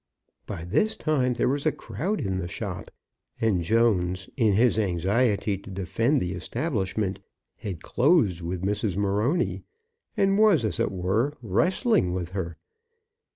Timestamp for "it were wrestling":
10.79-12.13